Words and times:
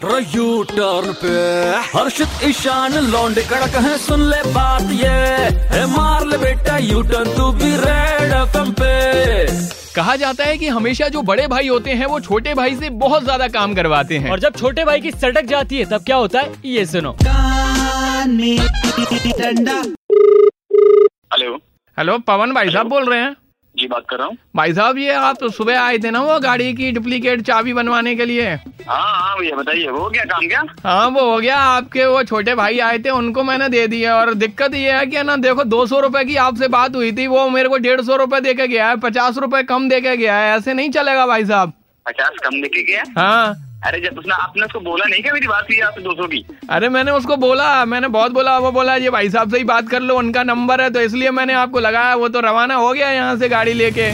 U 0.00 0.62
turn 0.64 1.12
पे। 1.22 1.30
हर्षित 1.88 2.42
ईशान 2.44 2.92
लौंडे 3.04 3.42
कड़क 3.42 3.74
है 3.76 3.96
सुन 3.98 4.20
ले 4.22 4.42
बात 4.52 4.90
ये। 4.92 5.08
है 5.72 5.86
मार 5.86 6.26
ले 6.26 6.36
बेटा 6.38 6.76
यू 6.78 7.00
टर्न 7.02 7.34
तू 7.36 7.50
भी 7.52 7.70
रेड 7.76 8.32
एफएम 8.32 8.70
पे। 8.72 8.92
कहा 9.94 10.14
जाता 10.16 10.44
है 10.44 10.56
कि 10.58 10.68
हमेशा 10.68 11.08
जो 11.08 11.22
बड़े 11.22 11.46
भाई 11.46 11.68
होते 11.68 11.90
हैं 11.92 12.06
वो 12.06 12.20
छोटे 12.20 12.54
भाई 12.54 12.76
से 12.76 12.90
बहुत 13.00 13.24
ज़्यादा 13.24 13.48
काम 13.48 13.74
करवाते 13.74 14.18
हैं। 14.18 14.30
और 14.30 14.40
जब 14.40 14.56
छोटे 14.56 14.84
भाई 14.84 15.00
की 15.00 15.10
सटक 15.10 15.44
जाती 15.46 15.78
है 15.78 15.84
तब 15.90 16.04
क्या 16.04 16.16
होता 16.16 16.40
है? 16.40 16.52
ये 16.64 16.86
सुनो। 16.86 17.16
हेलो। 21.32 21.54
हेलो 21.98 22.18
पवन 22.18 22.52
भाई 22.54 22.70
साहब 22.70 22.88
बोल 22.88 23.04
रहे 23.04 23.20
हैं। 23.20 23.34
जी 23.88 23.94
बात 23.94 24.04
कर 24.10 24.16
रहा 24.16 24.26
हूँ। 24.26 24.36
भाई 24.56 24.72
साहब 24.74 24.98
ये 24.98 25.12
आप 25.14 25.36
तो 25.40 25.48
सुबह 25.50 25.80
आए 25.80 25.98
थे 25.98 26.10
ना 26.10 26.20
वो 26.22 26.38
गाड़ी 26.40 26.72
की 26.74 26.90
डुप्लीकेट 26.92 27.42
चाबी 27.42 27.72
बनवाने 27.72 28.14
के 28.16 28.24
लिए? 28.24 28.48
हाँ 28.88 29.14
हाँ 29.14 29.36
भैया 29.38 29.56
बताइए 29.56 29.88
वो 29.88 30.08
क्या 30.10 30.24
काम 30.24 30.46
क्या? 30.48 30.62
हाँ 30.84 31.08
वो 31.08 31.24
हो 31.30 31.38
गया 31.38 31.56
आपके 31.58 32.06
वो 32.06 32.22
छोटे 32.22 32.54
भाई 32.54 32.78
आए 32.78 32.98
थे 32.98 33.10
उनको 33.10 33.42
मैंने 33.44 33.68
दे 33.68 33.86
दिया 33.86 34.16
और 34.16 34.34
दिक्कत 34.34 34.74
ये 34.74 34.92
है 34.92 35.06
की 35.06 35.22
ना 35.22 35.36
देखो 35.36 35.64
दो 35.64 35.84
सौ 35.86 36.00
रूपए 36.00 36.24
की 36.24 36.36
आपसे 36.46 36.68
बात 36.68 36.96
हुई 36.96 37.12
थी 37.12 37.26
वो 37.26 37.48
मेरे 37.50 37.68
को 37.68 37.78
डेढ़ 37.78 38.00
सौ 38.00 38.16
रूपए 38.16 38.40
दे 38.40 38.54
के 38.54 38.66
गया 38.68 38.88
है 38.88 38.96
पचास 39.00 39.38
रूपए 39.38 39.62
कम 39.62 39.88
दे 39.88 40.00
के 40.00 40.16
गया 40.16 40.36
है 40.38 40.56
ऐसे 40.56 40.74
नहीं 40.74 40.90
चलेगा 40.90 41.26
भाई 41.26 41.44
साहब। 41.44 41.72
पचास 42.06 42.36
कम 42.44 42.60
देखे 42.62 42.82
गया? 42.82 43.02
हाँ। 43.18 43.67
अरे 43.86 44.00
जब 44.00 44.18
उसने 44.18 44.34
आपने 44.34 44.64
उसको 44.64 44.80
बोला 44.80 45.04
नहीं 45.08 45.22
क्या 45.22 45.32
मेरी 45.32 45.46
बात 45.46 45.66
हुई 45.70 45.78
आपसे 45.80 46.00
दो 46.02 46.12
सौ 46.12 46.26
की? 46.26 46.44
अरे 46.70 46.88
मैंने 46.88 47.10
उसको 47.12 47.36
बोला 47.36 47.84
मैंने 47.84 48.08
बहुत 48.08 48.32
बोला 48.32 48.56
वो 48.58 48.72
बोला 48.72 48.94
ये 48.96 49.10
भाई 49.10 49.30
साहब 49.30 49.50
से 49.50 49.58
ही 49.58 49.64
बात 49.64 49.88
कर 49.88 50.00
लो 50.00 50.16
उनका 50.18 50.42
नंबर 50.44 50.80
है। 50.80 50.90
तो 50.90 51.00
इसलिए 51.00 51.30
मैंने 51.30 51.54
आपको 51.56 51.80
लगाया 51.80 52.14
वो 52.14 52.28
तो 52.28 52.40
रवाना 52.40 52.74
हो 52.76 52.92
गया 52.92 53.10
यहाँ 53.10 53.36
से 53.36 53.48
गाड़ी 53.48 53.72
लेके। 53.72 54.10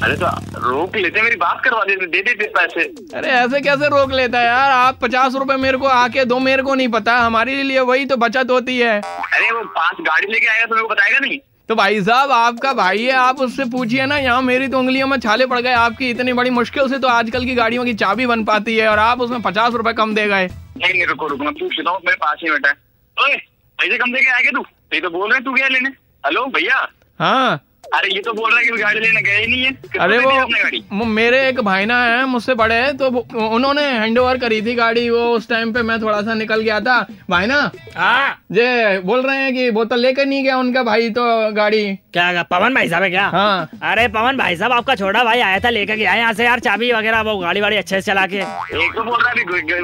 अरे 0.00 0.16
तो 0.16 0.26
रोक 0.60 0.96
लेते 0.96 1.22
मेरी 1.22 1.36
बात 1.36 1.60
करवा 1.64 1.82
देते 1.84 2.06
दे 2.06 2.22
देते 2.22 2.46
पैसे। 2.54 2.84
अरे 3.16 3.28
ऐसे 3.30 3.60
कैसे 3.60 3.88
रोक 3.88 4.12
लेता 4.12 4.38
है 4.38 4.46
यार? 4.46 4.70
आप 4.70 4.98
पचास 5.02 5.34
रुपए 5.34 5.56
मेरे 5.58 5.78
को 5.78 5.86
आके 5.88 6.24
दो 6.24 6.38
मेरे 6.38 6.62
को 6.62 6.74
नहीं 6.74 6.88
पता। 6.88 7.18
हमारे 7.18 7.62
लिए 7.62 7.80
वही 7.82 8.06
तो 8.06 8.16
बचत 8.18 8.50
होती 8.50 8.78
है। 8.78 9.00
अरे 9.00 9.50
वो 9.50 9.64
पास 9.76 9.96
गाड़ी 10.00 10.32
लेके 10.32 10.46
आएगा 10.46 10.66
तो 10.66 10.74
मेरे 10.74 10.88
को 10.88 10.94
बताएगा 10.94 11.18
नहीं? 11.18 11.38
तो 11.70 11.74
भाई 11.76 12.00
साहब 12.02 12.30
आपका 12.32 12.72
भाई 12.72 13.02
है 13.02 13.12
आप 13.14 13.40
उससे 13.40 13.64
पूछिए 13.64 14.06
ना 14.06 14.16
यहाँ 14.18 14.40
मेरी 14.42 14.68
तो 14.68 14.78
उंगलियों 14.78 15.06
में 15.06 15.16
छाले 15.20 15.46
पड़ 15.46 15.58
गए 15.60 15.72
आपकी 15.72 16.08
इतनी 16.10 16.32
बड़ी 16.32 16.50
मुश्किल 16.50 16.88
से 16.88 16.98
तो 16.98 17.08
आजकल 17.08 17.44
की 17.44 17.54
गाड़ियों 17.54 17.84
की 17.84 17.94
चाबी 17.94 18.26
बन 18.26 18.42
पाती 18.44 18.76
है 18.76 18.88
और 18.88 18.98
आप 18.98 19.20
उसमें 19.20 19.42
पचास 19.42 19.74
रूपए 19.74 19.92
कम 19.92 20.14
दे 20.14 20.26
गए। 20.28 20.46
नहीं 20.46 20.92
नहीं 20.92 21.06
रुको 21.06 21.26
रुको 21.26 21.44
मैं 21.44 21.52
पूछ 21.54 21.78
लेता 21.78 21.90
हूँ 21.90 22.00
मेरे 22.06 22.16
पास 22.16 22.40
ही 22.42 22.50
बैठा 22.50 22.68
है। 22.68 23.36
पैसे 23.78 23.98
कम 23.98 24.12
देके 24.12 24.30
आएगा 24.30 24.50
तू 24.50 24.62
तो? 24.62 24.94
ये 24.94 25.00
तो 25.00 25.10
बोल 25.10 25.30
रहे 25.32 25.40
तू 25.40 25.52
क्या 25.52 25.68
लेने? 25.68 25.88
हेलो 26.26 26.44
भैया? 26.56 26.86
हाँ। 27.20 27.60
अरे 27.92 28.08
ये 28.14 28.20
तो 28.22 28.32
बोल 28.32 28.50
रहा 28.50 28.58
है 28.58 28.64
कि 28.64 28.82
गाड़ी 28.82 29.00
लेने 29.00 29.20
गए 29.22 29.46
नहीं 29.46 29.62
है। 29.62 30.00
अरे 30.00 30.18
वो 30.18 30.30
गाड़ी? 30.30 30.82
मेरे 31.06 31.38
एक 31.48 31.60
भाईना 31.62 32.02
है 32.04 32.24
मुझसे 32.26 32.54
बड़े 32.54 32.74
हैं 32.74 32.96
तो 32.96 33.06
उन्होंने 33.46 33.82
हैंड 33.82 34.18
ओवर 34.18 34.38
करी 34.38 34.60
थी 34.62 34.74
गाड़ी 34.74 35.08
वो 35.10 35.24
उस 35.30 35.48
टाइम 35.48 35.72
पे 35.72 35.82
मैं 35.82 36.00
थोड़ा 36.02 36.20
सा 36.22 36.34
निकल 36.34 36.60
गया 36.60 36.78
था। 36.80 37.00
भाईना 37.30 37.58
हाँ। 37.96 38.36
जे 38.52 38.98
बोल 39.00 39.22
रहे 39.22 39.36
हैं 39.36 39.54
कि 39.54 39.70
बोतल 39.70 40.00
लेकर 40.00 40.26
नहीं 40.26 40.42
गया 40.44 40.56
उनका 40.58 40.82
भाई 40.82 41.10
तो 41.10 41.24
गाड़ी। 41.54 41.82
क्या 42.12 42.42
पवन 42.42 42.74
भाई 42.74 42.88
साहब 42.88 43.02
है 43.02 43.10
क्या? 43.10 43.26
हाँ। 43.28 43.68
अरे 43.82 44.06
पवन 44.10 44.36
भाई 44.36 44.56
साहब 44.56 44.72
आपका 44.72 44.94
छोटा 44.94 45.24
भाई 45.24 45.40
आया 45.40 45.58
था 45.60 45.70
लेकर 45.70 45.96
गया 45.96 46.14
यहाँ 46.14 46.32
से 46.32 46.44
यार 46.44 46.60
चाबी 46.60 46.92
वगैरह 46.92 47.20
वो 47.22 47.36
गाड़ी 47.38 47.60
वाड़ी 47.60 47.76
अच्छे 47.76 48.00
से 48.00 48.06
चला 48.06 48.26
के। 48.26 48.36
एक 48.36 48.94
तो 48.94 49.02
बोल 49.02 49.18
रहा 49.18 49.30
है 49.30 49.36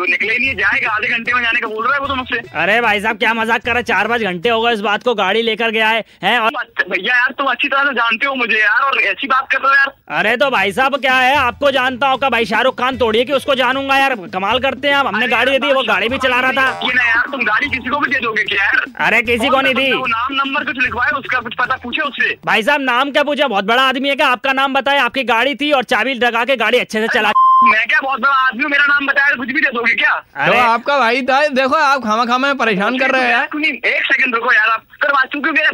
निकले 0.07 0.39
नहीं 0.39 0.55
जाएगा 0.57 0.91
आधे 0.93 1.09
घंटे 1.09 1.33
में 1.33 1.43
जाने 1.43 1.61
का 1.61 1.69
बोल 1.69 1.85
रहा 1.85 1.95
है 1.95 2.01
वो 2.01 2.07
तो 2.07 2.15
मुझसे। 2.15 2.41
अरे 2.55 2.81
भाई 2.81 3.01
साहब 3.01 3.19
क्या 3.19 3.35
मज़ाक 3.35 3.63
कर 3.63 3.71
रहे 3.71 3.79
हैं? 3.79 3.85
चार 3.87 4.09
पाँच 4.09 4.23
घंटे 4.23 4.49
हो 4.49 4.61
गए 4.63 4.73
इस 4.75 4.81
बात 4.83 5.03
को 5.03 5.15
गाड़ी 5.17 5.43
लेकर 5.43 5.71
गया 5.71 5.89
है 5.89 6.05
हैं 6.23 6.39
और 6.39 6.51
तुम 6.51 6.93
भैया 6.93 7.17
यार 7.17 7.35
तुम 7.39 7.47
अच्छी 7.49 7.69
तरह 7.69 7.85
से 7.85 7.95
जानते 7.97 8.27
हो 8.27 8.35
मुझे 8.35 8.59
यार 8.59 8.83
और 8.83 9.01
ऐसी 9.03 9.27
बात 9.27 9.49
कर 9.53 9.59
रहे 9.59 9.69
हो 9.69 9.75
यार। 9.75 10.19
अरे 10.19 10.37
तो 10.37 10.51
भाई 10.51 10.73
साहब 10.73 10.97
क्या 10.99 11.15
है? 11.17 11.37
आपको 11.37 11.71
जानता 11.71 12.09
हूँ 12.09 12.19
का 12.19 12.29
भाई 12.31 12.45
शाहरुख 12.47 12.79
खान 12.79 12.99
तोड़िए 12.99 13.25
कि 13.25 13.33
उसको 13.33 13.55
जानूँगा 13.55 13.97
यार। 13.99 14.15
कमाल 14.35 14.59
करते 14.61 14.89
हैं 14.89 14.95
आप। 14.95 15.07
हमने 15.07 15.29
गाड़ी 15.29 15.53
दे 15.53 15.59
दी 15.59 15.73
वो 15.73 15.83
गाड़ी 15.85 16.09
भी 16.09 16.19
चला 16.19 16.41
रहा 16.41 16.53
था। 16.53 16.69
ना 16.87 17.05
यार 17.05 17.31
तुम 17.31 17.45
गाड़ी 17.45 17.69
किसी 17.69 17.89
को 17.89 17.99
भी 17.99 18.11
दे 18.11 18.21
दोगे 18.21 18.45
क्या 18.45 18.65
यार? 18.65 18.85
अरे 19.07 19.23
किसी 19.23 19.49
को 19.49 19.61
नहीं 19.61 19.75
दी। 19.75 19.89
नाम 20.09 20.35
नंबर 20.35 20.65
कुछ 20.65 20.77
लिखवाए 20.79 21.11
उसका 21.19 21.41
कुछ 21.41 21.55
पता 21.59 21.77
पूछे 21.83 22.03
उससे? 22.03 22.37
भाई 22.47 22.63
साहब 22.63 22.81
नाम 22.83 23.11
क्या 23.11 23.23
पूछा? 23.23 23.49
बहुत 23.49 23.65
बड़ा 23.65 23.83
आदमी 23.85 24.09
है 24.09 24.17
क्या? 24.17 24.29
आपका 24.29 24.53
नाम 24.53 24.75
बताए। 24.75 24.99
आपकी 24.99 25.23
गाड़ी 25.27 25.55
थी 25.55 25.73
और 25.73 25.85
चाबी 25.87 26.15
लगा 26.17 26.45
के 26.45 26.57
गाड़ी 26.57 26.79
अच्छे 26.79 27.01
से 27.01 27.09
चला। 27.09 27.33
मैं 27.65 27.87
क्या 27.89 28.01
बहुत 28.01 28.21
बड़ा 28.21 28.35
आदमी 28.39 28.63
हूँ? 28.63 28.71
मेरा 28.71 28.87
नाम 28.87 29.07
बताया 29.07 29.35
कुछ 29.35 29.49
भी 29.49 29.61
दे 29.61 29.71
दोगे 29.75 29.95
क्या? 29.95 30.13
अरे। 30.37 30.53
तो 30.53 30.59
आपका 30.63 30.99
भाई 30.99 31.23
था 31.23 31.47
देखो 31.55 31.77
आप 31.77 32.03
खामा 32.05 32.25
खामा 32.25 32.49
में 32.49 32.57
परेशान 32.59 32.99
कर 32.99 33.11
रहे 33.11 33.33
हैं। 33.33 33.43
एक 33.87 34.05
सेकंड 34.05 34.35
रुको 34.35 34.53
यार 34.53 34.69
आप। 34.69 34.83
कर 35.03 35.13
बात 35.13 35.31
क्योंकि 35.33 35.51
मेरा 35.51 35.71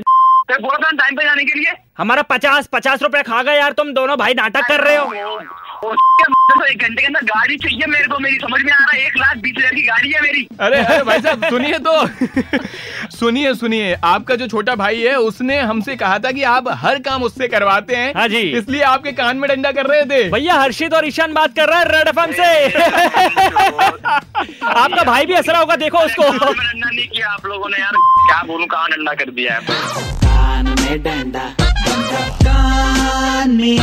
मैं 0.51 0.61
बोला 0.63 0.77
था 0.79 0.91
टाइम 0.97 1.17
पे 1.17 1.25
जाने 1.25 1.45
के 1.45 1.59
लिए। 1.59 1.73
हमारा 1.99 2.23
पचास 2.31 2.67
पचास 2.73 3.03
रुपए 3.03 3.23
खा 3.23 3.43
गए 3.43 3.57
यार 3.57 3.73
तुम 3.73 3.93
दोनों 3.95 4.17
भाई 4.19 4.35
नाटक 4.35 4.69
कर 4.69 4.81
रहे 4.81 4.97
हो। 4.97 5.41
तो 5.83 6.65
एक 6.65 6.79
घंटे 6.79 7.01
के 7.01 7.07
अंदर 7.07 7.25
गाड़ी 7.25 7.57
चाहिए 7.57 7.87
मेरे 7.89 8.09
को 8.09 8.19
मेरी 8.19 8.37
समझ 8.39 8.61
में 8.63 8.73
आ 8.73 8.77
रहा 8.77 8.91
है 8.93 9.07
एक 9.07 9.17
लाख 9.17 9.37
बीस 9.37 9.55
हज़ार 9.59 9.75
की 9.75 9.83
गाड़ी 9.83 10.11
है 10.13 10.21
मेरी। 10.23 10.47
अरे 10.61 10.79
अरे 10.79 11.03
भाई 11.05 11.21
साहब 11.21 11.45
सुनिए 11.49 11.79
तो। 11.79 12.07
सुनिए 13.17 13.55
सुनिए 13.55 13.95
आपका 14.05 14.35
जो 14.37 14.47
छोटा 14.49 14.75
भाई 14.75 15.01
है 15.01 15.15
उसने 15.21 15.59
हमसे 15.61 15.97
कहा 15.97 16.19
था 16.19 16.31
कि 16.33 16.43
आप 16.51 16.69
हर 16.83 16.99
काम 17.01 17.23
उससे 17.23 17.49
करवाते 17.49 17.97
हैं। 17.97 18.13
हाँ 18.17 18.29
जी। 18.29 18.41
इसलिए 18.59 18.83
आपके 18.85 19.13
कान 19.13 19.37
में 19.37 19.49
डंडा 19.51 19.73
कर 19.73 19.87
रहे 19.87 20.05
थे। 20.05 20.29
भैया 20.31 20.55
हर्षित 20.55 20.95
और 20.95 21.07
ईशान 21.09 21.33
बात 21.33 21.55
कर 21.57 21.69
रहा 21.69 21.79
है 21.79 21.85
रेड 21.89 22.09
एफएम 22.09 22.33
से। 22.33 22.67
आपका 24.65 25.05
भाई 25.05 25.27
भी 25.27 25.35
असरा 25.35 25.59
होगा 25.59 25.77
देखो 25.77 25.99
उसको। 26.01 26.23
डंडा 26.23 26.89
नहीं 26.89 27.09
किया 27.09 27.31
आप 27.31 27.47
लोगों 27.47 27.69
ने 27.69 27.81
यार 27.81 27.93
क्या 28.27 28.43
बोलूँ 28.47 28.67
कहाँ 28.67 28.89
डंडा 28.91 29.15
कर 29.15 29.31
दिया 29.31 29.55
है? 29.55 29.61
कान 30.53 30.67
में 30.81 31.03
डंडा 31.03 31.45
डंडा 31.61 32.23
कान 32.45 33.51
में 33.61 33.79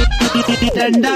डंडा 0.76 1.14